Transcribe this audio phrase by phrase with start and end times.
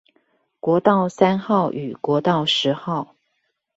[0.59, 3.13] 國道三號與國道十號